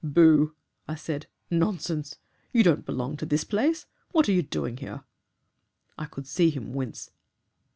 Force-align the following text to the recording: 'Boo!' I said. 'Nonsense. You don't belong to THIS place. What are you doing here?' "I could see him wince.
'Boo!' 0.03 0.55
I 0.87 0.95
said. 0.95 1.27
'Nonsense. 1.51 2.15
You 2.51 2.63
don't 2.63 2.87
belong 2.87 3.17
to 3.17 3.25
THIS 3.27 3.43
place. 3.43 3.85
What 4.13 4.27
are 4.27 4.31
you 4.31 4.41
doing 4.41 4.77
here?' 4.77 5.03
"I 5.95 6.05
could 6.05 6.25
see 6.25 6.49
him 6.49 6.73
wince. 6.73 7.11